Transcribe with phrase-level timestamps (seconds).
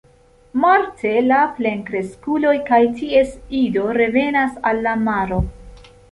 [0.61, 5.39] Marte la plenkreskuloj kaj ties ido revenas al la maro.